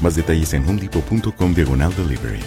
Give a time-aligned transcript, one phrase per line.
[0.00, 2.40] Más detalles en homedepot.com diagonal delivery.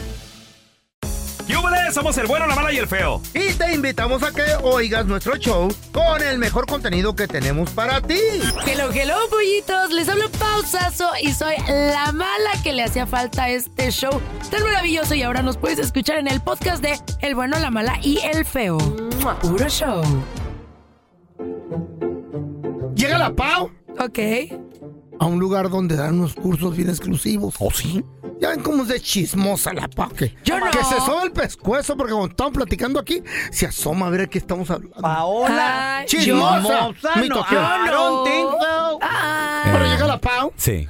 [1.48, 1.96] ¡Yúbales!
[1.96, 3.22] Somos el bueno, la mala y el feo.
[3.34, 8.02] Y te invitamos a que oigas nuestro show con el mejor contenido que tenemos para
[8.02, 8.20] ti.
[8.68, 9.92] Hello, hello, pollitos.
[9.92, 14.62] Les hablo pausazo y soy la mala que le hacía falta a este show tan
[14.62, 15.16] maravilloso.
[15.16, 18.46] Y ahora nos puedes escuchar en el podcast de El bueno, la mala y el
[18.46, 18.78] feo.
[19.42, 20.04] Puro show.
[22.94, 24.20] Llega la Pau Ok.
[25.20, 27.56] A un lugar donde dan unos cursos bien exclusivos.
[27.60, 28.04] ¿Oh, sí?
[28.40, 30.10] Ya ven cómo es de chismosa la Pau.
[30.14, 30.72] Que, Yo no.
[30.72, 34.38] que se asoma el pescuezo porque cuando estamos platicando aquí, se asoma a ver qué
[34.38, 34.96] estamos hablando.
[35.02, 36.04] Paola.
[36.06, 36.90] Chismosa.
[37.20, 37.60] Mi toqueo.
[37.86, 39.00] no.
[39.02, 39.64] Ah.
[39.66, 40.88] Pero llega la Pau Sí.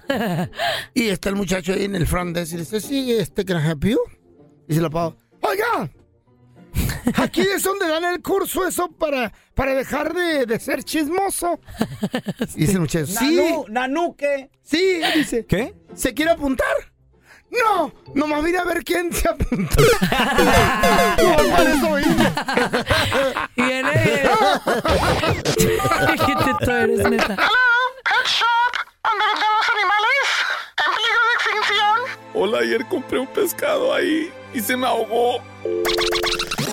[0.94, 3.68] y está el muchacho ahí en el front desk y dice, sí, este, can I
[3.70, 3.98] help you?
[4.68, 5.90] Y dice la Pau, oiga,
[7.16, 11.60] aquí es donde dan el curso eso para, para dejar de, de ser chismoso.
[12.56, 13.40] Y dice el muchacho, sí,
[13.70, 14.50] Nanuque.
[14.62, 15.74] sí, dice, ¿Qué?
[15.96, 16.68] ¿se quiere apuntar?
[17.52, 19.76] No, nomás vine a ver quién se apunta.
[21.18, 22.32] no, para eso vine.
[23.56, 23.92] Viene.
[25.58, 27.36] Qué teto eres, neta.
[32.34, 35.42] Hola, ayer compré un pescado ahí y se me ahogó.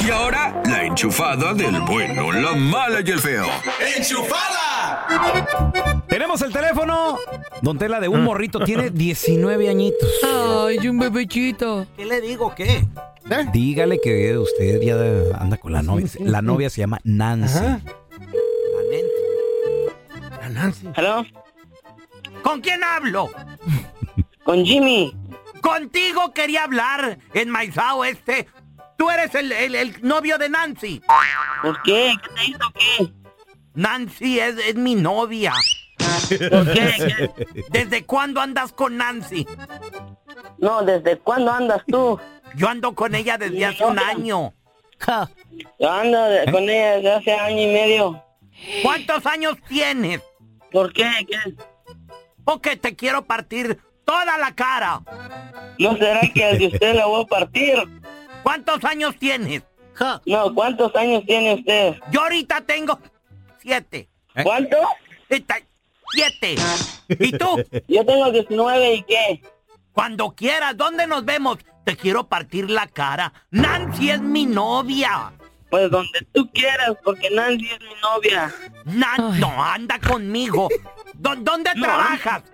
[0.06, 3.46] Y ahora, la enchufada del bueno, la mala y el feo.
[6.06, 7.18] Tenemos el teléfono.
[7.60, 8.60] Don Tela de un morrito.
[8.60, 10.08] Tiene 19 añitos.
[10.22, 11.88] Ay, un bebechito.
[11.96, 12.54] ¿Qué le digo?
[12.54, 12.86] ¿Qué?
[13.52, 14.94] Dígale que usted ya
[15.40, 16.06] anda con la novia.
[16.20, 17.58] La novia se llama Nancy.
[17.58, 17.80] Ajá.
[20.40, 20.88] La Nancy.
[20.94, 21.26] ¿Aló?
[22.44, 23.28] ¿Con quién hablo?
[24.44, 25.16] Con Jimmy.
[25.60, 28.46] Contigo quería hablar, enmaizado este.
[28.96, 31.02] Tú eres el, el- el novio de Nancy.
[31.62, 32.14] ¿Por qué?
[32.22, 33.12] ¿Qué te hizo qué?
[33.74, 35.52] Nancy es, es mi novia.
[36.50, 37.30] ¿Por qué?
[37.70, 39.46] ¿Desde cuándo andas con Nancy?
[40.58, 42.18] No, ¿desde cuándo andas tú?
[42.54, 44.54] Yo ando con ella desde hace un año.
[45.78, 48.22] Yo ando de- con ella desde hace año y medio.
[48.82, 50.22] ¿Cuántos años tienes?
[50.72, 51.10] ¿Por qué?
[51.28, 51.54] ¿Qué?
[52.44, 55.02] Porque te quiero partir toda la cara.
[55.78, 57.74] ¿No será que al de usted la voy a partir?
[58.46, 59.64] ¿Cuántos años tienes?
[60.24, 61.96] No, ¿cuántos años tiene usted?
[62.12, 62.96] Yo ahorita tengo
[63.58, 64.08] siete.
[64.40, 64.76] ¿Cuánto?
[65.28, 65.56] Esta-
[66.12, 66.54] Siete.
[67.08, 67.60] ¿Y tú?
[67.88, 69.42] Yo tengo 19 y qué?
[69.92, 71.58] Cuando quieras, ¿dónde nos vemos?
[71.84, 73.32] Te quiero partir la cara.
[73.50, 75.32] Nancy es mi novia.
[75.68, 78.54] Pues donde tú quieras, porque Nancy es mi novia.
[78.84, 80.68] Nan no, anda conmigo.
[81.14, 81.82] ¿Dó- ¿Dónde No.
[81.82, 82.44] trabajas?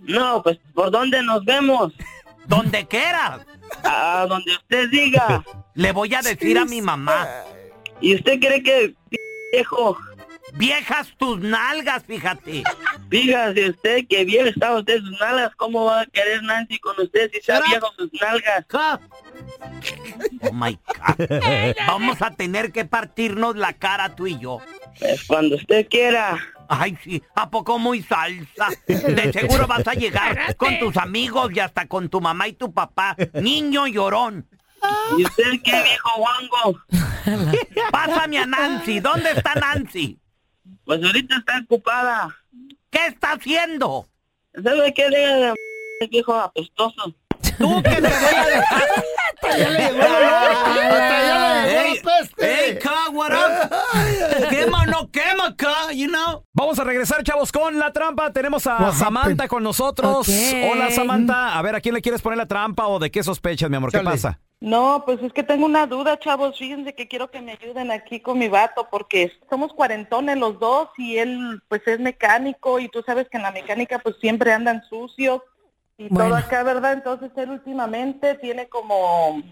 [0.00, 1.94] No, pues ¿por dónde nos vemos?
[2.46, 3.40] Donde quieras.
[3.84, 5.44] A donde usted diga.
[5.74, 7.28] Le voy a decir a mi mamá.
[8.00, 8.94] ¿Y usted cree que
[9.52, 9.96] viejo?
[10.54, 12.64] Viejas tus nalgas, fíjate.
[13.08, 17.30] Fíjate usted que viejo está usted sus nalgas, ¿cómo va a querer Nancy con usted
[17.30, 18.66] si está viejo sus nalgas?
[20.42, 21.74] Oh my God.
[21.86, 24.60] Vamos a tener que partirnos la cara tú y yo.
[25.00, 26.38] Pues cuando usted quiera.
[26.68, 28.68] Ay, sí, ¿a poco muy salsa?
[28.86, 32.72] De seguro vas a llegar con tus amigos y hasta con tu mamá y tu
[32.72, 33.16] papá.
[33.34, 34.46] Niño llorón.
[35.18, 36.80] ¿Y usted qué viejo guango?
[37.90, 39.00] Pásame a Nancy.
[39.00, 40.18] ¿Dónde está Nancy?
[40.84, 42.36] Pues ahorita está ocupada.
[42.90, 44.08] ¿Qué está haciendo?
[44.54, 45.54] ¿Sabe qué le de
[46.08, 47.14] viejo apestoso?
[47.58, 48.82] Tú que te voy a dejar.
[49.58, 52.34] ya le llegó Hasta allá le llegó Hey, la peste.
[52.70, 54.48] hey, ca, what up?
[54.48, 56.44] Quema o no quema, ca, you know.
[56.52, 58.32] Vamos a regresar, chavos, con la trampa.
[58.32, 59.48] Tenemos a What Samantha happened?
[59.50, 60.28] con nosotros.
[60.70, 61.58] Hola, Samantha.
[61.58, 63.90] A ver, ¿a quién le quieres poner la trampa o de qué sospechas, mi amor?
[63.90, 64.10] ¿Qué Chale.
[64.10, 64.40] pasa?
[64.62, 66.58] No, pues es que tengo una duda, chavos.
[66.58, 70.88] Fíjense que quiero que me ayuden aquí con mi vato porque somos cuarentones los dos
[70.98, 74.82] y él pues es mecánico y tú sabes que en la mecánica pues siempre andan
[74.90, 75.40] sucios
[76.00, 76.30] y Bueno.
[76.30, 76.92] todo acá, ¿verdad?
[76.94, 79.42] Entonces él últimamente tiene como,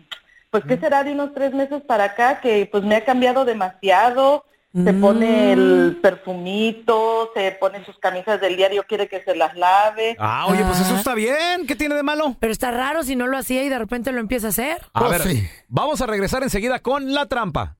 [0.50, 4.44] pues qué será de unos tres meses para acá que pues me ha cambiado demasiado.
[4.74, 5.00] Se Mm.
[5.00, 10.14] pone el perfumito, se pone sus camisas del diario, quiere que se las lave.
[10.18, 10.98] Ah, oye, pues eso Ah.
[10.98, 11.66] está bien.
[11.66, 12.36] ¿Qué tiene de malo?
[12.38, 14.78] Pero está raro si no lo hacía y de repente lo empieza a hacer.
[14.92, 15.48] A Oh, ver, sí.
[15.68, 17.77] vamos a regresar enseguida con la trampa.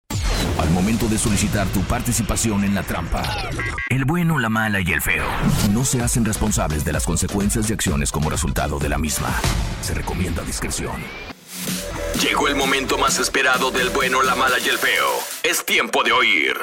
[0.58, 3.22] Al momento de solicitar tu participación en la trampa,
[3.88, 5.24] el bueno, la mala y el feo
[5.72, 9.28] no se hacen responsables de las consecuencias y acciones como resultado de la misma.
[9.82, 11.00] Se recomienda discreción.
[12.22, 15.06] Llegó el momento más esperado del bueno, la mala y el feo.
[15.44, 16.54] Es tiempo de oír.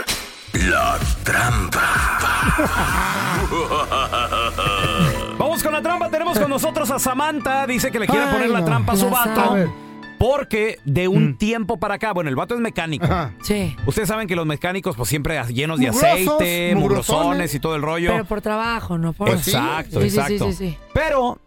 [0.53, 2.57] La trampa.
[5.38, 6.09] Vamos con la trampa.
[6.09, 7.65] Tenemos con nosotros a Samantha.
[7.68, 9.69] Dice que le quiere Ay, poner la trampa a su vato.
[10.18, 13.06] Porque de un tiempo para acá, bueno, el vato es mecánico.
[13.06, 13.34] Ajá.
[13.44, 13.76] Sí.
[13.86, 17.82] Ustedes saben que los mecánicos, pues siempre llenos de Mugrosos, aceite, mugrosones y todo el
[17.82, 18.12] rollo.
[18.12, 19.30] Pero por trabajo, no por...
[19.30, 20.52] exacto, Sí, sí, sí, exacto.
[20.52, 20.78] sí, sí.
[20.94, 21.40] Pero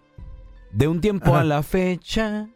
[0.71, 1.41] de un tiempo Ajá.
[1.41, 2.47] a la fecha.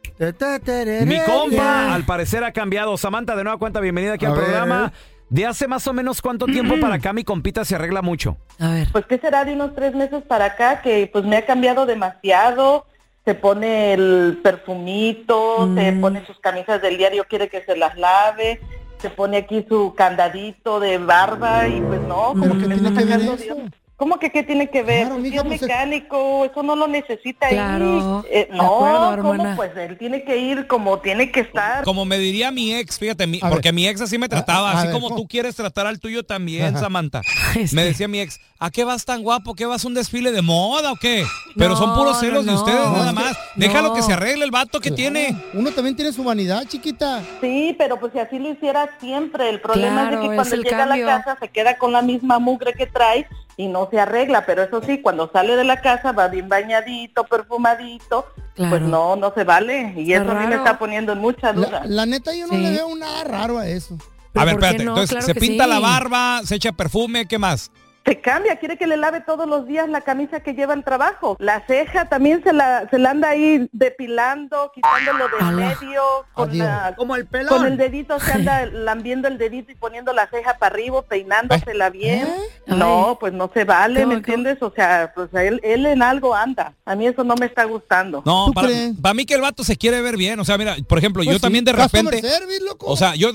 [1.06, 2.96] Mi compa, al parecer, ha cambiado.
[2.96, 4.92] Samantha, de nueva cuenta, bienvenida aquí A al ver, programa.
[5.30, 8.36] De hace más o menos cuánto tiempo para acá mi compita se arregla mucho.
[8.58, 8.88] A ver.
[8.92, 12.84] Pues qué será de unos tres meses para acá que pues me ha cambiado demasiado.
[13.24, 16.00] Se pone el perfumito, se Mm.
[16.00, 18.60] pone sus camisas del diario, quiere que se las lave,
[18.98, 22.74] se pone aquí su candadito de barba y pues no, como ¿Pero que qué me
[22.74, 23.36] tiene está que ver eso?
[23.54, 23.58] Dios.
[24.02, 25.02] ¿Cómo que qué tiene que ver?
[25.06, 28.30] Claro, Pues, mija, si es pues, es- mecánico, eso no lo necesita Claro, ahí.
[28.36, 29.54] Eh, no, acuerdo, ¿cómo?
[29.54, 31.84] Pues él tiene que ir como tiene que estar.
[31.84, 33.48] Como me diría mi ex, fíjate, mi- ver.
[33.48, 35.20] porque mi ex así me trataba, A- a así ver, como ¿cómo?
[35.20, 36.80] tú quieres tratar al tuyo también, Ajá.
[36.80, 37.20] Samantha.
[37.56, 37.76] Este.
[37.76, 39.54] Me decía mi ex, ¿a qué vas tan guapo?
[39.54, 41.24] ¿Qué vas a un desfile de moda o qué?
[41.56, 42.92] Pero son puros celos no, de ustedes, no.
[42.96, 43.38] nada Es que- más.
[43.54, 45.36] Déjalo que se arregle el vato que tiene.
[45.54, 47.22] Uno también tiene su vanidad, chiquita.
[47.40, 49.48] Sí, pero pues si así lo hiciera siempre.
[49.48, 51.06] El problema Claro, es de que cuando llega cambio.
[51.06, 54.44] a la casa se queda con la misma mugre que trae y no se arregla.
[54.46, 58.26] Pero eso sí, cuando sale de la casa va bien bañadito, perfumadito.
[58.54, 58.70] Claro.
[58.70, 59.94] Pues no, no se vale.
[59.96, 61.80] Y Está eso a mí me está poniendo en mucha duda.
[61.84, 62.60] La, la neta, yo no Sí.
[62.60, 63.96] le veo nada raro a eso.
[64.32, 64.84] ¿Pero A ver, espérate.
[64.84, 64.90] no?
[64.92, 65.70] Entonces, Claro se pinta sí.
[65.70, 67.70] la barba, se echa perfume, ¿qué más?
[68.04, 71.36] Se cambia, quiere que le lave todos los días la camisa que lleva al trabajo.
[71.38, 75.76] La ceja también se la, se la anda ahí depilando, quitándolo de Ala.
[75.80, 76.02] medio.
[76.34, 77.48] Con, la- Como el pelón.
[77.58, 81.90] con el dedito se anda lambiendo el dedito y poniendo la ceja para arriba, peinándosela
[81.90, 82.26] bien.
[82.26, 82.36] ¿Eh?
[82.66, 84.58] No, pues no se vale, ¿Cómo, ¿me entiendes?
[84.62, 86.74] O sea, pues él, él en algo anda.
[86.84, 88.22] A mí eso no me está gustando.
[88.26, 88.68] No, ¿Tú para,
[89.00, 90.40] para mí que el vato se quiere ver bien.
[90.40, 92.20] O sea, mira, por ejemplo, Pues yo sí, también de repente.
[92.20, 92.86] service, loco.
[92.86, 93.30] O sea, yo,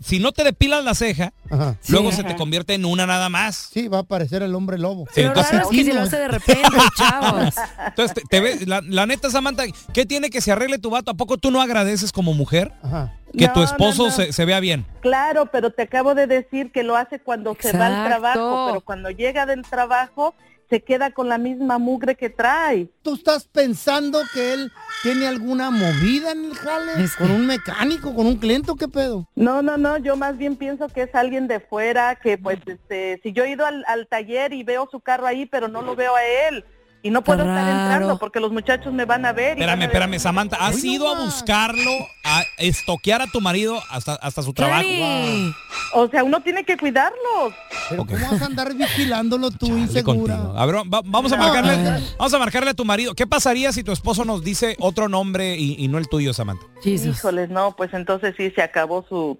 [0.00, 1.76] si no te depilas la ceja, Ajá.
[1.88, 2.16] luego Sí.
[2.18, 3.68] se te convierte en una nada más.
[3.72, 5.06] Sí, va aparecer el hombre lobo.
[5.12, 6.02] Sí, entonces- raro es que si lo Asesino.
[6.02, 7.54] hace de repente, chavos.
[7.86, 11.10] Entonces, te, te ves- la, la neta, Samantha, ¿qué tiene que se arregle tu vato?
[11.10, 13.12] ¿A poco tú no agradeces como mujer Ajá.
[13.36, 14.10] que No, tu esposo no.
[14.10, 14.86] Se, se vea bien?
[15.00, 18.80] Claro, pero te acabo de decir que lo hace cuando se va al trabajo, pero
[18.80, 20.34] cuando llega del trabajo
[20.68, 22.88] se queda con la misma mugre que trae.
[23.02, 24.72] ¿Tú estás pensando que él
[25.02, 27.02] tiene alguna movida en el jale?
[27.02, 29.28] Es ¿Con un mecánico, con un cliente o qué pedo?
[29.34, 33.20] No, no, no, yo más bien pienso que es alguien de fuera, que pues este,
[33.22, 35.94] si yo he ido al, al taller y veo su carro ahí, pero no lo
[35.94, 36.64] veo a él.
[37.06, 39.50] Y no puedo estar entrando porque los muchachos me van a ver.
[39.50, 41.90] Espérame, a espérame, Samantha, ¿has ido a buscarlo,
[42.24, 44.82] a estoquear a tu marido hasta, hasta su trabajo?
[44.82, 45.54] Clary.
[45.94, 47.54] O sea, uno tiene que cuidarlos.
[47.88, 48.10] Pero Ok.
[48.10, 50.36] ¿cómo vas a andar vigilándolo tú, Dale insegura?
[50.36, 50.58] contigo.
[50.58, 53.14] A ver, va- vamos a marcarle, vamos a marcarle a tu marido.
[53.14, 56.66] ¿Qué pasaría si tu esposo nos dice otro nombre y, y no el tuyo, Samantha?
[56.82, 57.18] Jesus.
[57.18, 59.36] Híjoles, no, pues entonces sí, se acabó su...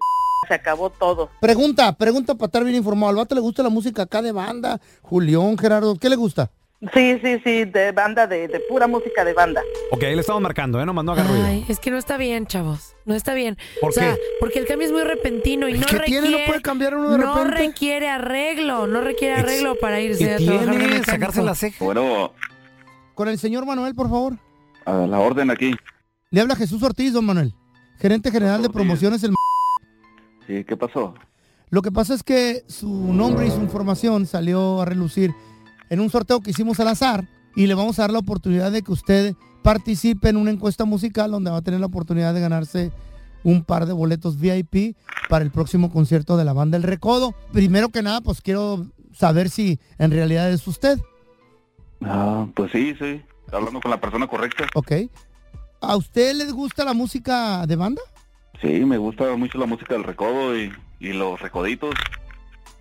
[0.47, 1.29] Se acabó todo.
[1.41, 3.09] Pregunta, pregunta para estar bien informado.
[3.09, 4.79] ¿Al vato le gusta la música acá de banda?
[5.01, 6.51] Julián, Gerardo, ¿qué le gusta?
[6.93, 9.61] Sí, sí, sí, de banda, de, de pura música de banda.
[9.91, 10.85] Ok, ahí le estamos marcando, ¿eh?
[10.85, 11.43] Nomás no haga ruido.
[11.45, 12.95] Ay, es que no está bien, chavos.
[13.05, 13.57] No está bien.
[13.81, 14.21] ¿Por o sea, qué?
[14.39, 16.27] porque el cambio es muy repentino y ¿El no que requiere.
[16.27, 17.57] tiene no puede cambiar uno de no repente?
[17.67, 20.83] requiere arreglo, no requiere Ex- arreglo para irse ¿Qué a trabajar de tiene?
[20.85, 21.11] mecánico.
[21.11, 21.83] Sacarse la ceja.
[21.83, 22.33] Bueno,
[23.15, 24.33] Con el señor Manuel, por favor.
[24.85, 25.73] a la orden aquí.
[26.29, 27.55] Le habla Jesús Ortiz, don Manuel.
[27.99, 28.75] Gerente general de Ortiz.
[28.75, 29.33] promociones el
[30.45, 31.15] Sí, ¿qué pasó?
[31.71, 35.31] Lo que pasa es que su nombre y su información salió a relucir
[35.89, 38.81] en un sorteo que hicimos al azar y le vamos a dar la oportunidad de
[38.81, 42.91] que usted participe en una encuesta musical donde va a tener la oportunidad de ganarse
[43.43, 44.95] un par de boletos VIP
[45.29, 47.33] para el próximo concierto de la banda El Recodo.
[47.51, 50.99] Primero que nada, pues quiero saber si en realidad es usted,
[52.01, 53.21] Ah, pues sí, sí.
[53.51, 54.65] Hablando con la persona correcta.
[54.75, 54.91] ¿ok?
[55.81, 58.01] ¿A usted les gusta la música de banda?
[58.61, 61.95] Sí, me gusta mucho la música del recodo y, y los recoditos.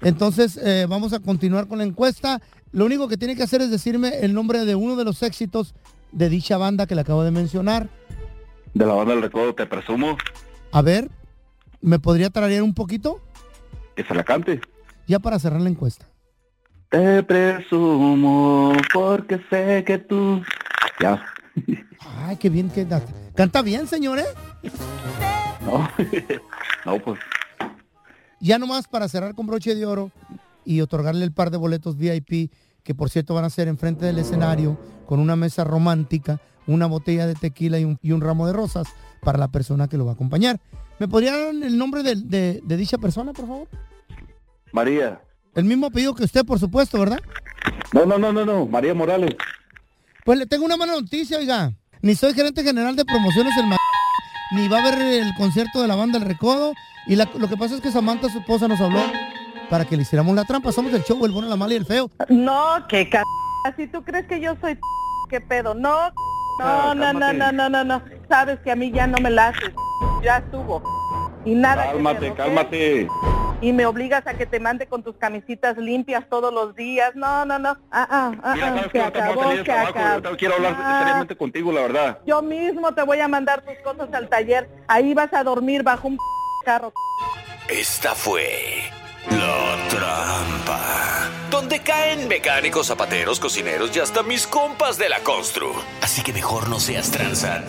[0.03, 2.41] Entonces, eh, vamos a continuar con la encuesta.
[2.73, 5.75] Lo único que tiene que hacer es decirme el nombre de uno de los éxitos
[6.13, 7.89] de dicha banda que le acabo de mencionar.
[8.75, 10.17] De la banda del recodo te presumo
[10.73, 11.11] A ver,
[11.81, 13.21] ¿me podría tararear un poquito?
[13.95, 14.61] que se la cante.
[15.07, 16.07] Ya para cerrar la encuesta.
[16.91, 20.43] Te presumo porque sé que tú...
[21.01, 21.25] Ya.
[22.27, 22.87] Ay, qué bien que
[23.35, 24.27] canta bien, señor, ¿eh?
[25.65, 25.89] No,
[26.85, 27.19] no pues
[28.41, 30.11] Ya nomás para cerrar con broche de oro
[30.65, 32.51] y otorgarle el par de boletos VIP,
[32.83, 37.27] que por cierto van a ser enfrente del escenario, con una mesa romántica, una botella
[37.27, 38.87] de tequila y un, y un ramo de rosas
[39.23, 40.61] para la persona que lo va a acompañar.
[40.99, 43.69] ¿Me podría dar el nombre de, de- de dicha persona, por favor?
[44.73, 45.21] María.
[45.55, 47.21] El mismo apellido que usted, por supuesto, ¿verdad?
[47.93, 49.35] No, no, no, no, no, María Morales.
[50.25, 51.73] Pues le tengo una mala noticia, oiga.
[52.03, 53.77] Ni soy gerente general de promociones del Ma-
[54.53, 56.73] ni va a haber el concierto de la banda El Recodo.
[57.07, 59.01] Y la, lo que pasa es que Samantha, su esposa, nos habló
[59.71, 60.73] para que le hiciéramos la trampa.
[60.73, 62.11] Somos el show, el bueno, la mala y el feo.
[62.29, 63.23] No, que c...
[63.77, 64.79] Si tú crees que yo soy...
[65.29, 65.75] ¿Qué pedo?
[65.75, 66.13] No,
[66.59, 68.03] no, no, no, no, no, no, no.
[68.29, 69.73] Sabes que a mí ya no me la haces.
[70.23, 70.83] Ya estuvo.
[71.45, 71.87] Y nada.
[71.87, 73.09] Cálmate, cálmate.
[73.61, 77.17] Y me obligas a que te mande con tus camisitas limpias todos los días.
[77.17, 77.71] No, no, no.
[77.91, 78.55] Ah, ah, ah, ah.
[78.55, 80.37] Mira, sabes se acabó.
[80.37, 82.19] Quiero hablar ah, seriamente contigo, la verdad.
[82.27, 84.69] Yo mismo te voy a mandar tus cosas al taller.
[84.87, 86.23] Ahí vas a dormir bajo un p
[86.67, 86.93] carro.
[87.69, 88.91] Esta fue
[89.31, 91.31] La Trampa.
[91.49, 95.73] Donde caen mecánicos, zapateros, cocineros y hasta mis compas de la Constru.
[96.03, 97.63] Así que mejor no seas tranza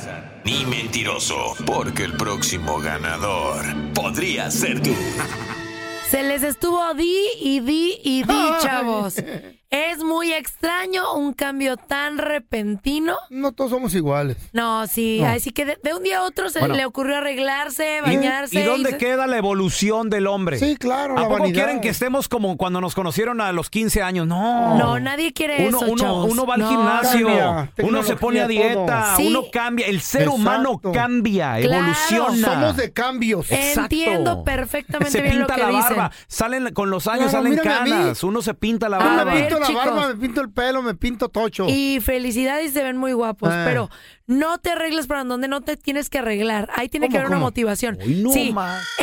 [0.44, 3.64] ni mentiroso, porque el próximo ganador
[3.94, 4.96] podría ser tú.
[6.10, 8.54] Se les estuvo di y di y di, Ay.
[8.62, 9.16] chavos.
[9.70, 13.18] Es muy extraño un cambio tan repentino.
[13.30, 14.38] No todos somos iguales.
[14.54, 15.28] No, sí, No.
[15.28, 16.76] así que de, de un día a otro se Bueno.
[16.76, 18.62] le ocurrió arreglarse, ¿Y- bañarse.
[18.62, 20.58] ¿Y, dónde se- queda la evolución del hombre?
[20.58, 21.54] Sí, claro, ¿A la poco vanidad.
[21.66, 24.26] quieren que estemos como cuando nos conocieron a los 15 años?
[24.26, 24.78] No.
[24.78, 26.32] No, nadie quiere Uno, eso, uno, chavos.
[26.32, 26.70] uno va al No.
[26.70, 30.36] gimnasio, Cambia, uno se pone a dieta, uno cambia, el ser Exacto.
[30.42, 31.84] humano cambia, Claro.
[31.84, 32.54] evoluciona.
[32.54, 33.52] Somos de cambios.
[33.52, 33.82] Exacto.
[33.82, 35.98] Entiendo perfectamente se bien lo pinta que la dicen.
[35.98, 39.57] barba, salen con los años, Claro, salen canas, uno se pinta la barba.
[39.60, 39.96] Pinto la chicos.
[39.96, 41.66] barba, me pinto el pelo, me pinto tocho.
[41.70, 43.62] Y felicidades, se ven muy guapos, Eh.
[43.66, 43.90] pero
[44.28, 46.70] no te arregles para donde no te tienes que arreglar.
[46.76, 47.46] Ahí tiene que ¿Cómo, haber una cómo?
[47.48, 47.98] motivación.
[48.06, 48.54] Uy, no sí.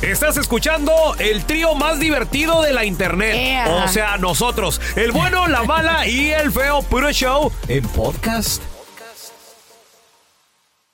[0.00, 3.68] Estás escuchando el trío más divertido de la internet.
[3.84, 8.62] O sea, nosotros, el bueno, la mala y el feo puro show en podcast.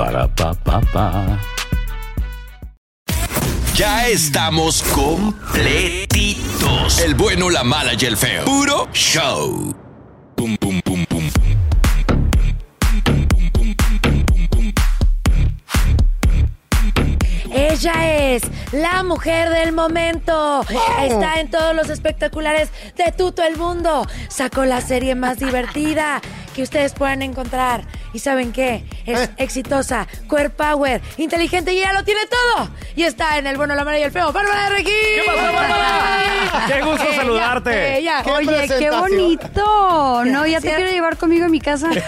[0.00, 1.38] Para pa pa pa.
[3.74, 7.00] Ya estamos completitos.
[7.00, 8.46] El bueno, la mala y el feo.
[8.46, 9.76] Puro show.
[10.34, 11.30] Pum, pum, pum, pum.
[17.52, 20.64] Ella es la mujer del momento.
[21.02, 24.06] Está en todos los espectaculares de todo el mundo.
[24.28, 26.20] Sacó la serie más divertida
[26.54, 27.82] que ustedes puedan encontrar.
[28.12, 28.84] ¿Y saben qué?
[29.06, 29.30] Es Eh.
[29.36, 32.68] exitosa, core power, inteligente y ella lo tiene todo.
[32.96, 34.32] Y está en el bueno, la mala y el feo.
[34.32, 34.92] ¡Bárbara de Regil!
[34.92, 36.66] ¿Qué pasó, Bárbara?
[36.66, 37.98] Qué gusto Ella, saludarte.
[37.98, 38.22] ella.
[38.34, 40.24] Oye, qué bonito.
[40.24, 41.88] No, ya te quiero llevar conmigo a mi casa.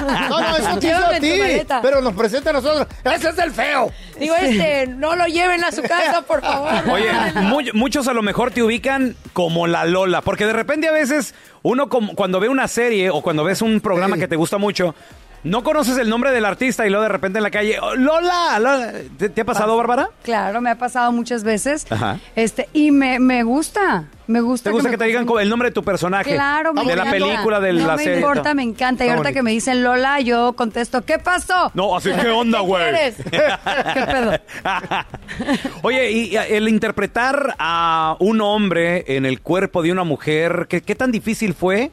[0.00, 1.40] No, no, eso te a ti.
[1.82, 2.86] Pero nos presenta a nosotros.
[3.04, 3.92] Ese es el feo.
[4.18, 6.70] Digo, este, no lo lleven a su casa, por favor.
[6.90, 7.10] Oye,
[7.42, 11.34] mu- muchos a lo mejor te ubican como la Lola, porque de repente a veces
[11.62, 14.94] uno como- cuando ve una serie o cuando ves un programa que te gusta mucho,
[15.44, 18.58] no conoces el nombre del artista y luego de repente en la calle, "Oh, Lola,
[18.58, 18.92] Lola".
[19.18, 20.08] ¿Te, te ha pasado, Bárbara?
[20.22, 21.86] Claro, me ha pasado muchas veces.
[21.90, 22.18] Ajá.
[22.36, 24.04] Este, y me, me gusta.
[24.26, 24.70] Me gusta.
[24.70, 26.32] ¿Te gusta que, me te digan el nombre de tu personaje?
[26.32, 28.18] Claro, me De la película, de no la me serie.
[28.18, 28.54] y importa, todo.
[28.54, 29.04] me encanta.
[29.04, 29.34] Y Está ahorita bonito.
[29.38, 31.72] que me dicen Lola, yo contesto, ¿qué pasó?
[31.74, 32.82] No, así, ¿qué onda, güey?
[32.84, 33.16] quieres?
[33.30, 34.32] ¿Qué pedo?
[35.82, 40.94] Oye, y el interpretar a un hombre en el cuerpo de una mujer, ¿qué, qué
[40.94, 41.90] tan difícil fue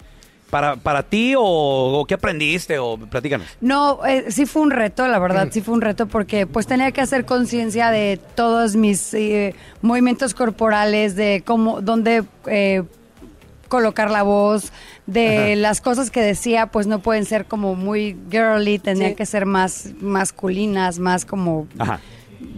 [0.49, 2.79] para, para ti o, o qué aprendiste?
[2.79, 3.47] O platícanos.
[3.61, 6.91] No, eh, sí fue un reto, la verdad, sí fue un reto porque pues tenía
[6.91, 12.83] que hacer conciencia de todos mis eh, movimientos corporales, de cómo, dónde eh,
[13.67, 14.71] colocar la voz,
[15.05, 15.55] de Ajá.
[15.57, 19.15] las cosas que decía, pues no pueden ser como muy girly, tendrían Sí.
[19.17, 21.99] que ser más masculinas, más como Ajá.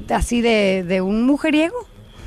[0.09, 1.75] así de, de un mujeriego.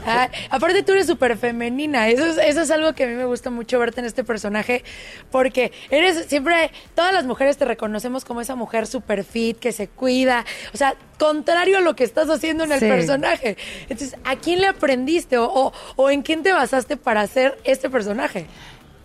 [0.06, 3.24] Ah, aparte tú eres súper femenina, eso es, eso es algo que a mí me
[3.24, 4.82] gusta mucho verte en este personaje,
[5.30, 9.88] porque eres siempre, todas las mujeres te reconocemos como esa mujer súper fit, que se
[9.88, 10.44] cuida,
[10.74, 12.88] o sea, contrario a lo que estás haciendo en el Sí.
[12.88, 13.56] personaje.
[13.82, 17.88] Entonces, ¿a quién le aprendiste o, o, o en quién te basaste para hacer este
[17.88, 18.46] personaje?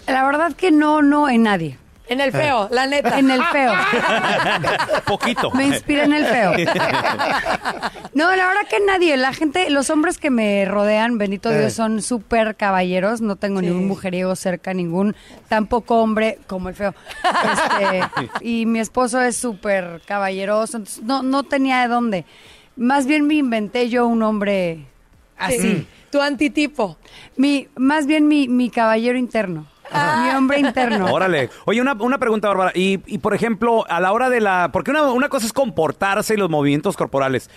[0.08, 1.78] La verdad que no, no en nadie.
[2.10, 3.20] En el feo, la neta.
[3.20, 3.74] En el feo.
[5.06, 5.52] Poquito.
[5.52, 6.52] Me inspira en el feo.
[8.14, 11.60] No, la verdad que nadie, la gente, los hombres que me rodean, bendito Eh.
[11.60, 13.22] Dios, son súper caballeros.
[13.22, 13.68] No tengo Sí.
[13.68, 15.16] ningún mujeriego cerca, ningún,
[15.48, 16.94] tampoco hombre como el feo.
[17.24, 18.02] Este,
[18.42, 22.26] y mi esposo es súper caballeroso, entonces no, no tenía de dónde.
[22.76, 24.86] Más bien me inventé yo un hombre
[25.38, 25.60] así.
[25.60, 25.88] Sí.
[26.12, 26.98] Tu antitipo.
[27.36, 29.68] Mi, más bien mi, mi caballero interno.
[29.92, 31.12] Mi hombre interno.
[31.12, 31.50] Órale.
[31.66, 32.72] Oye, una, una pregunta, Bárbara.
[32.76, 34.70] Y, y, por ejemplo, a la hora de la...
[34.72, 37.50] Porque una, una cosa es comportarse y los movimientos corporales,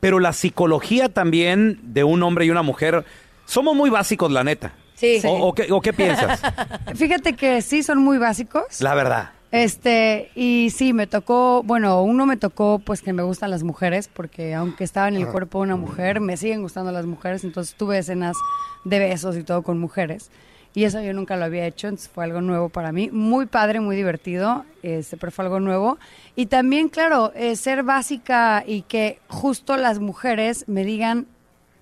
[0.00, 3.04] pero la psicología también de un hombre y una mujer,
[3.46, 4.72] somos muy básicos, la neta.
[4.94, 5.20] Sí.
[5.24, 6.40] ¿O, o qué, o qué piensas?
[6.94, 8.80] Fíjate que sí, son muy básicos.
[8.80, 9.30] La verdad.
[9.50, 14.08] Este, y sí, me tocó, bueno, uno me tocó pues que me gustan las mujeres,
[14.12, 17.74] porque aunque estaba en el cuerpo de una mujer, me siguen gustando las mujeres, entonces
[17.74, 18.36] tuve escenas
[18.84, 20.30] de besos y todo con mujeres.
[20.78, 23.10] Y eso yo nunca lo había hecho, entonces fue algo nuevo para mí.
[23.10, 25.98] Muy padre, muy divertido, este, pero fue algo nuevo.
[26.36, 31.26] Y también, claro, eh, ser básica y que justo las mujeres me digan,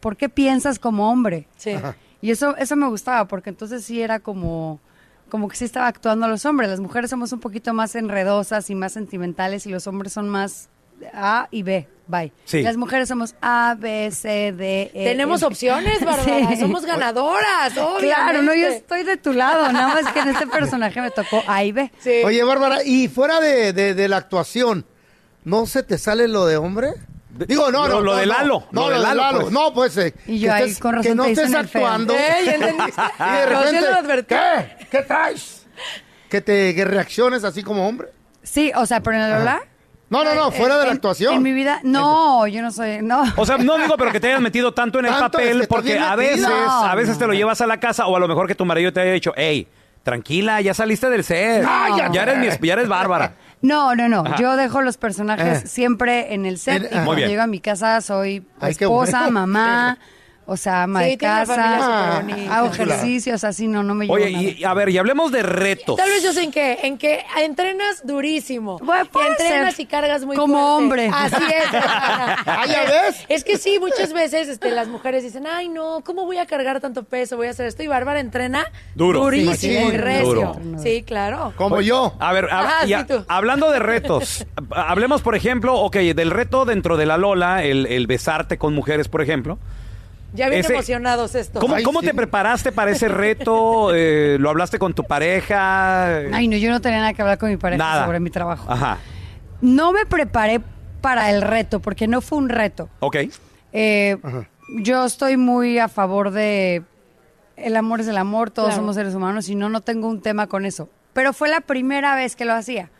[0.01, 1.47] ¿por qué piensas como hombre?
[1.59, 1.75] Sí.
[2.23, 4.81] Y eso, eso me gustaba, porque entonces sí era como,
[5.29, 6.71] como que sí estaba actuando a los hombres.
[6.71, 10.71] Las mujeres somos un poquito más enredosas y más sentimentales y los hombres son más
[11.13, 12.33] A y B, bye.
[12.45, 12.63] Sí.
[12.63, 15.05] Las mujeres somos A, B, C, D, E.
[15.05, 15.47] Tenemos F.
[15.47, 16.25] opciones, Bárbara.
[16.51, 16.57] Sí.
[16.61, 18.77] Somos ganadoras, Claro, no, yo obviamente.
[18.77, 21.91] estoy de tu lado, nada más que en este personaje me tocó A y B.
[22.25, 24.85] Oye, Bárbara, y fuera de, de- de la actuación,
[25.45, 26.91] ¿no se te sale lo de hombre?
[27.47, 28.01] Digo, no, Lo- no.
[28.01, 28.33] lo no, de no.
[28.33, 29.41] Lalo, No, lo lo de de Lalo, Lalo.
[29.43, 29.53] pues.
[29.53, 29.97] No, pues.
[29.99, 32.15] eh, Y que yo ahí, estés- con razón Que no te estés el actuando.
[32.43, 34.35] Y de repente, lo advertí.
[34.35, 34.87] ¿qué?
[34.91, 35.67] ¿Qué traes?
[36.31, 38.09] Que te que reacciones así como hombre.
[38.43, 39.63] Sí, o sea, pero en la Lola.
[40.09, 41.35] No, no, no, fuera de la actuación.
[41.35, 43.25] En mi vida, no, yo no soy, no.
[43.37, 45.61] O sea, no digo, pero que te hayas metido tanto en el Tanto, es papel,
[45.63, 46.17] que porque a metida.
[46.17, 47.19] veces, No, a veces no.
[47.19, 49.13] te lo llevas a la casa, o a lo mejor que tu marido te haya
[49.13, 49.67] dicho, hey,
[50.05, 51.65] tranquila, ya saliste del set.
[51.65, 52.15] Cállate.
[52.15, 53.35] Ya eres, mi esp- ya eres Bárbara.
[53.63, 54.21] No, no, no.
[54.21, 54.37] Ajá.
[54.39, 55.67] Yo dejo los personajes Eh.
[55.67, 56.83] siempre en el set.
[56.85, 57.29] En- y cuando bien.
[57.31, 59.33] llego a mi casa soy Ay, qué esposa, bueno.
[59.41, 59.99] mamá,
[60.49, 62.19] o sea, ama Sí, de casa,
[62.51, 64.45] hago ejercicios, así no, no me llevo Oye, nada.
[64.45, 65.97] y, a ver, y hablemos de retos.
[65.97, 68.79] Tal vez yo sé en qué, en que entrenas durísimo.
[68.79, 69.83] puede que entrenas ser.
[69.85, 71.09] y cargas muy Como fuerte.
[71.09, 71.11] hombre.
[71.13, 71.83] Así es.
[72.49, 73.25] Ah, ¿ya ves?
[73.29, 76.81] Es que sí, muchas veces este, las mujeres dicen, ay no, ¿cómo voy a cargar
[76.81, 77.37] tanto peso?
[77.37, 77.83] Voy a hacer esto.
[77.83, 79.21] Y Bárbara entrena Duro.
[79.21, 80.25] durísimo Sí, y recio.
[80.27, 80.57] duro.
[80.83, 81.53] Sí, claro.
[81.57, 82.15] Como yo.
[82.21, 83.25] A ver, a- Ajá, y a- sí, tú.
[83.29, 88.07] hablando de retos, hablemos, por ejemplo, ok, del reto dentro de la Lola, el, el
[88.07, 89.59] besarte con mujeres, por ejemplo.
[90.37, 91.61] Ya bien Ese- emocionados estos.
[91.61, 92.07] ¿Cómo, Ay, cómo sí.
[92.07, 93.91] te preparaste para ese reto?
[93.97, 96.17] Eh, ¿Lo hablaste con tu pareja?
[96.33, 98.05] Ay, no, yo no tenía nada que hablar con mi pareja Nada.
[98.05, 98.71] sobre mi trabajo.
[98.71, 98.99] Ajá,
[99.61, 100.61] No me preparé
[101.01, 102.89] para el reto, porque no fue un reto.
[103.01, 103.17] ok.
[103.73, 104.17] Eh,
[104.83, 106.83] yo estoy muy a favor de
[107.57, 108.83] el amor es el amor, todos Claro.
[108.83, 110.89] somos seres humanos y no, no tengo un tema con eso.
[111.13, 112.91] Pero fue la primera vez que lo hacía.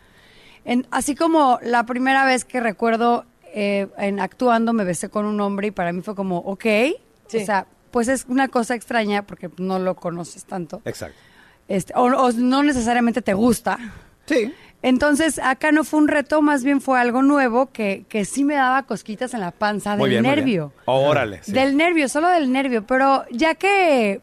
[0.65, 5.39] En- así como la primera vez que recuerdo eh, en actuando me besé con un
[5.41, 6.65] hombre y para mí fue como, ok.
[7.35, 10.81] O sea, pues es una cosa extraña porque no lo conoces tanto.
[10.85, 11.17] Exacto.
[11.67, 13.77] Este, o, o no necesariamente te gusta.
[14.25, 14.53] Sí.
[14.83, 18.53] Entonces, acá no fue un reto, más bien fue algo nuevo que, que sí me
[18.55, 20.67] daba cosquitas en la panza Muy del muy nervio.
[20.75, 20.81] bien.
[20.85, 21.39] Órale.
[21.43, 21.51] sí.
[21.51, 22.85] Del nervio, solo del nervio.
[22.85, 24.21] Pero ya que,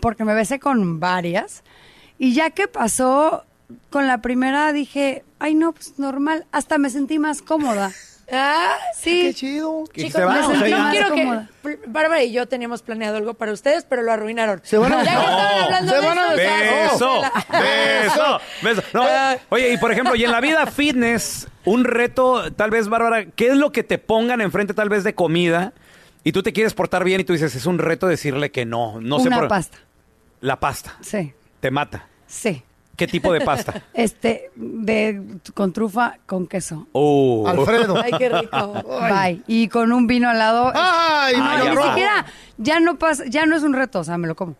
[0.00, 1.62] porque me besé con varias,
[2.18, 3.44] y ya que pasó
[3.90, 7.90] con la primera, dije, ay no, pues normal, hasta me sentí más cómoda.
[8.32, 9.22] Ah, sí.
[9.22, 9.84] Qué chido.
[9.94, 10.78] Chicos, se va, me o sea, sentí ya.
[10.78, 14.60] más quiero que Bárbara y yo teníamos planeado algo para ustedes, pero lo arruinaron.
[14.64, 15.64] Se van a- Ya que estaban No.
[15.64, 18.82] hablando Se de van a Beso, beso, beso.
[18.92, 19.04] No,
[19.50, 23.48] oye, y por ejemplo, y en la vida fitness, un reto, tal vez, Bárbara, ¿qué
[23.48, 25.72] es lo que te pongan enfrente tal vez de comida
[26.22, 29.00] y tú te quieres portar bien y tú dices, es un reto decirle que no?
[29.00, 29.78] No sé Una por- pasta.
[30.40, 32.06] La pasta, Sí, te mata.
[32.26, 32.62] sí.
[32.96, 33.82] ¿Qué tipo de pasta?
[33.94, 35.20] Este, de,
[35.54, 36.86] con trufa, con queso.
[36.92, 37.46] Uh.
[37.46, 38.00] Alfredo.
[38.02, 38.72] Ay, qué rico.
[39.00, 39.42] Bye.
[39.46, 40.72] Y con un vino al lado.
[40.74, 41.88] Ay, No, ni rojo.
[41.88, 42.26] siquiera,
[42.58, 44.56] ya no pasa, ya no es un reto, o sea, me lo como.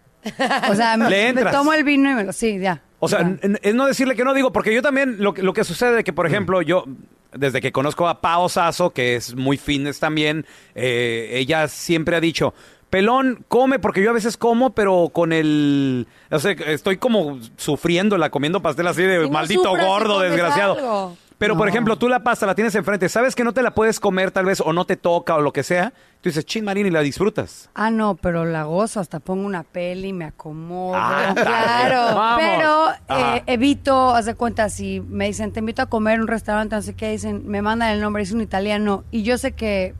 [0.70, 1.52] O sea, me, Le me entras.
[1.54, 2.82] tomo el vino y me lo, sí, ya.
[2.98, 3.50] O sea, Ya.
[3.62, 6.12] es no decirle que no digo, porque yo también, lo, que- lo que sucede que,
[6.12, 6.84] por ejemplo, yo,
[7.32, 12.20] desde que conozco a Pao Sasso, que es muy fitness también, eh, ella siempre ha
[12.20, 12.54] dicho,
[12.94, 18.30] pelón, come, porque yo a veces como, pero con el, o sea, estoy como sufriéndola,
[18.30, 20.74] comiendo pastel así de Si no maldito sufras, gordo, comes desgraciado.
[20.74, 21.16] algo.
[21.38, 21.70] Pero, por No.
[21.70, 24.44] ejemplo, tú la pasta la tienes enfrente, sabes que no te la puedes comer tal
[24.44, 27.00] vez, o no te toca, o lo que sea, tú dices, chin, Marín, y la
[27.00, 27.68] disfrutas.
[27.74, 30.94] Ah, no, pero la gozo, hasta pongo una peli, me acomodo.
[30.96, 32.14] Ah, claro.
[32.16, 32.40] vamos.
[32.46, 33.36] Pero Ajá.
[33.38, 36.76] eh, evito, haz de cuenta, si me dicen, te invito a comer en un restaurante,
[36.76, 39.94] no sé qué, dicen, me mandan el nombre, es un italiano, y yo sé que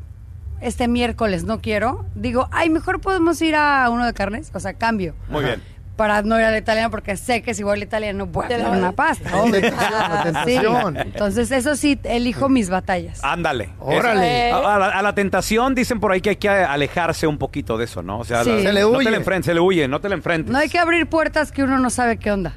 [0.60, 4.74] este miércoles no quiero, digo, ay, mejor podemos ir a uno de carnes, o sea,
[4.74, 5.14] cambio.
[5.28, 5.62] Muy bien.
[5.96, 8.66] Para no ir al italiano, porque sé que si voy al italiano voy a comer
[8.66, 9.30] una pasta.
[9.30, 10.22] Tentación, Sí.
[10.24, 10.96] tentación.
[10.98, 13.22] Entonces, eso sí, elijo mis batallas.
[13.22, 13.70] Ándale.
[13.78, 14.48] Órale.
[14.48, 14.66] Eso.
[14.66, 17.78] A, a la, a la tentación dicen por ahí que hay que alejarse un poquito
[17.78, 18.18] de eso, ¿no?
[18.18, 18.50] O sea, Sí.
[18.50, 19.04] la- Se le no huye.
[19.04, 20.50] te le enfrentes, se le huye, no te le enfrentes.
[20.52, 22.54] No hay que abrir puertas que uno no sabe qué onda.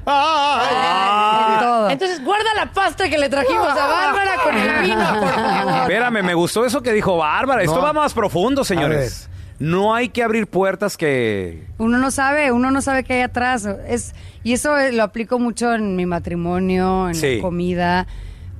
[1.60, 1.90] Todo.
[1.90, 5.80] Entonces, guarda la pasta que le trajimos a Bárbara con el vino, por favor.
[5.82, 7.62] Espérame, me gustó eso que dijo Bárbara.
[7.62, 7.82] Esto No.
[7.82, 9.28] va más profundo, señores.
[9.58, 11.66] No hay que abrir puertas que...
[11.78, 13.66] Uno no sabe, uno no sabe qué hay atrás.
[13.88, 17.36] Es, y eso eh, lo aplico mucho en mi matrimonio, en Sí.
[17.36, 18.06] la comida.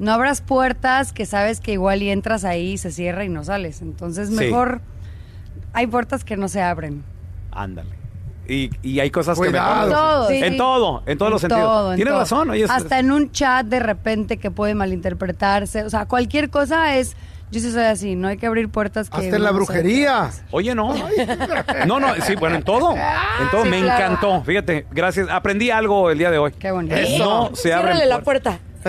[0.00, 3.80] No abras puertas que sabes que igual y entras ahí, se cierra y no sales.
[3.80, 4.34] Entonces Sí.
[4.34, 4.80] mejor
[5.72, 7.04] hay puertas que no se abren.
[7.52, 7.90] Ándale.
[8.48, 9.88] Y, y hay cosas Cuidado.
[9.88, 9.94] que...
[9.94, 10.58] Todo, En sí.
[10.58, 11.70] todo, en todos los En sentidos.
[11.70, 12.20] todo, en Tienes todo.
[12.20, 12.50] razón.
[12.50, 15.84] Oye, es- Hasta en un chat de repente que puede malinterpretarse.
[15.84, 17.14] O sea, cualquier cosa es...
[17.50, 19.16] Yo sí soy así, no hay que abrir puertas que...
[19.16, 20.30] Hasta en la brujería.
[20.50, 20.94] Oye, no.
[21.86, 22.94] No, no, sí, bueno, en todo.
[23.40, 23.62] En todo.
[23.64, 24.04] Sí, me claro.
[24.04, 24.42] encantó.
[24.44, 25.28] Fíjate, gracias.
[25.30, 26.52] Aprendí algo el día de hoy.
[26.58, 26.94] Qué bonito.
[27.18, 28.58] No se abren Ciérrale la puerta.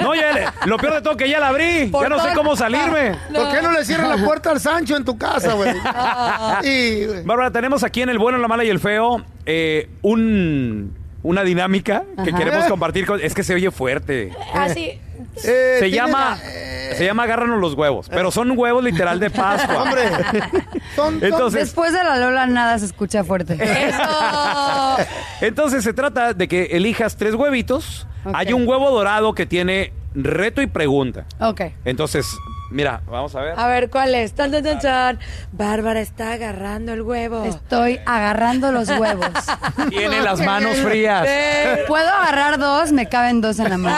[0.00, 1.86] No, ya le- lo peor de todo que ya la abrí.
[1.90, 3.12] Por ya no sé cómo salirme.
[3.34, 5.70] ¿Por qué no le cierran la puerta al Sancho en tu casa, güey?
[6.62, 7.22] Y, güey.
[7.24, 12.04] Bárbara, tenemos aquí en El Bueno, la Mala y el Feo eh, un, una dinámica
[12.24, 12.38] que Ajá.
[12.38, 13.04] queremos compartir.
[13.06, 14.32] Con, es que se oye fuerte.
[14.54, 14.98] Así.
[15.44, 19.82] Eh, Se llama, la- se llama Agárranos los huevos, pero son huevos literal de Pascua.
[19.82, 20.08] Hombre,
[20.94, 23.54] son, son- Entonces, Después de la Lola nada se escucha fuerte.
[23.60, 24.02] Eso.
[25.40, 28.06] entonces se trata de que elijas tres huevitos.
[28.34, 31.24] Hay un huevo dorado que tiene reto y pregunta.
[31.40, 31.62] Ok.
[31.84, 32.26] Entonces,
[32.72, 33.54] mira, vamos a ver.
[33.56, 34.32] A ver, ¿cuál es?
[34.32, 35.18] Tan, tan, tan, tan.
[35.52, 37.44] Bárbara está agarrando el huevo.
[37.44, 39.28] Estoy agarrando los huevos.
[39.90, 41.26] Tiene las manos frías.
[41.26, 41.82] Sí.
[41.86, 43.96] Puedo agarrar dos, me caben dos en la mano.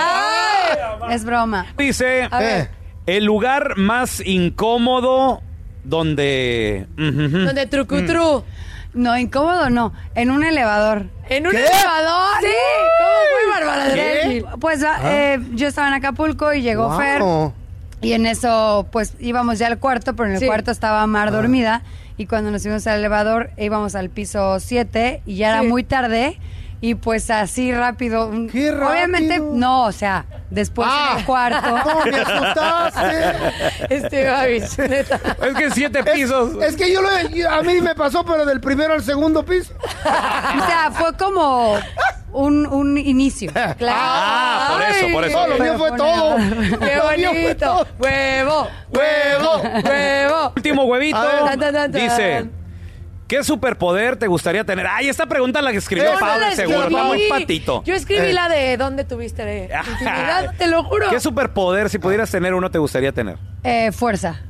[1.11, 1.67] Es broma.
[1.77, 2.63] Dice, A ver.
[2.63, 2.69] Eh,
[3.07, 5.43] el lugar más incómodo
[5.85, 6.87] donde...
[6.97, 8.45] Donde trucutru.
[8.95, 9.93] No, incómodo no.
[10.15, 11.07] En un elevador.
[11.29, 11.67] ¿En un ¿Qué?
[11.67, 12.41] elevador?
[12.41, 12.47] Sí.
[13.01, 14.59] ¿Cómo fue, Bárbara?
[14.59, 16.99] Pues ah, eh, yo estaba en Acapulco y llegó wow.
[16.99, 17.23] Fer.
[18.05, 20.47] Y en eso, pues íbamos ya al cuarto, pero en el Sí.
[20.47, 21.83] cuarto estaba Mar dormida.
[22.17, 26.39] Y cuando nos fuimos al elevador, íbamos al piso 7 y ya era muy tarde.
[26.81, 28.31] Y pues así rápido.
[28.53, 28.91] ¡Qué rápido!
[28.91, 31.13] Obviamente, no, o sea, después Ah.
[31.15, 31.77] en el cuarto.
[31.87, 33.25] No, me asustaste.
[33.89, 35.21] Este Gaby, neta.
[35.47, 36.63] Es que siete pisos.
[36.63, 39.73] Es que yo lo, yo- a mí me pasó, pero del primero al segundo piso.
[40.05, 41.79] O sea, fue como
[42.33, 43.51] un, un inicio.
[43.53, 43.79] Claro.
[43.91, 45.39] Ah, por eso, por eso.
[45.41, 46.37] No, lo mío fue todo.
[46.81, 47.57] ¡Qué bonito!
[47.67, 47.87] todo.
[47.99, 48.69] ¡Huevo!
[48.91, 49.63] ¡Huevo!
[49.85, 50.53] ¡Huevo!
[50.57, 51.17] Último huevito.
[51.17, 51.45] A ver.
[51.45, 52.03] Tan, tan, tan, tan.
[52.03, 52.45] Dice,
[53.29, 54.87] ¿qué superpoder te gustaría tener?
[54.87, 56.79] Ay, esta pregunta la que escribió Esa Pablo, la seguro.
[56.81, 56.95] escribí.
[56.97, 57.83] Está muy patito.
[57.85, 58.33] Yo escribí Eh.
[58.33, 61.09] la de dónde tuviste de intimidad, te lo juro.
[61.11, 63.37] ¿Qué superpoder, si pudieras tener uno, te gustaría tener?
[63.63, 64.41] Eh, fuerza.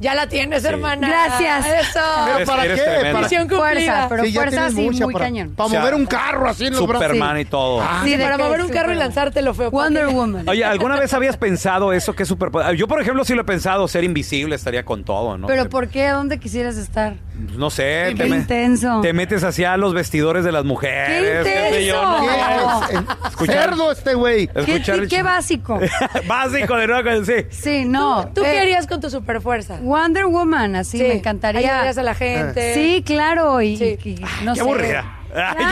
[0.00, 1.08] Ya la tienes, hermana.
[1.08, 1.66] Gracias.
[1.88, 2.00] Eso.
[2.36, 2.84] ¿Pero para eres qué?
[2.84, 3.12] tremenda.
[3.12, 4.06] Para Misión Fuerza, cumplida.
[4.08, 5.54] pero Sí, ya fuerza tienes sí, mucha muy para, cañón.
[5.56, 7.06] Para O sea, mover un carro así en los brazos.
[7.08, 7.80] Superman y todo.
[7.82, 8.98] Sí, Sí, de para que mover un carro y Superman.
[8.98, 9.70] lanzártelo feo.
[9.72, 10.48] Wonder Woman.
[10.48, 12.14] Oye, ¿alguna vez habías pensado eso?
[12.14, 12.76] ¿Qué superpoder?
[12.76, 15.46] Yo, por ejemplo, sí lo he pensado, ser invisible estaría con todo, ¿no?
[15.48, 16.06] Pero Que- ¿por qué?
[16.06, 17.14] ¿A dónde quisieras estar?
[17.56, 19.00] No sé, Qué te, me- intenso.
[19.00, 21.44] te metes hacia los vestidores de las mujeres.
[21.44, 22.18] ¡Qué qué sé yo, ¿no?
[22.24, 22.80] intenso!
[22.88, 23.32] ¿Qué es?
[23.32, 24.46] Escuchar- Cerdo este güey.
[24.48, 25.80] ¿Qué, Escuchar qué- el- qué básico?
[26.26, 27.34] Básico de nuevo, con- sí.
[27.50, 28.28] Sí, no.
[28.34, 29.78] ¿Tú eh, qué harías con tu superfuerza?
[29.88, 31.60] Wonder Woman, así Sí, me encantaría.
[31.60, 32.74] ayudarías a la gente.
[32.74, 33.98] Sí, claro, y, Sí.
[34.04, 34.60] y- no qué sé.
[34.64, 35.14] aburrida.
[35.34, 35.66] Ay,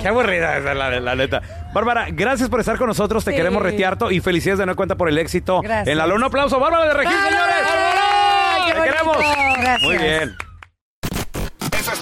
[0.00, 1.42] qué- aburrida esa la, la neta.
[1.74, 3.24] Bárbara, gracias por estar con nosotros.
[3.24, 3.36] Te Sí.
[3.36, 5.60] queremos retearto y felicidades de nueva cuenta por el éxito.
[5.60, 5.88] Gracias.
[5.88, 6.58] En la luna, un aplauso.
[6.60, 7.54] Bárbara de Regil, ¡Bárbara!
[7.68, 8.66] señores.
[8.66, 9.16] ¡Qué Te queremos.
[9.58, 9.82] Gracias.
[9.82, 10.36] Muy bien.